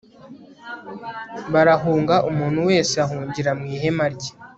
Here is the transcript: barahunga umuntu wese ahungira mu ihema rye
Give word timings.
barahunga 1.53 2.15
umuntu 2.29 2.59
wese 2.69 2.95
ahungira 3.05 3.51
mu 3.59 3.65
ihema 3.75 4.05
rye 4.13 4.31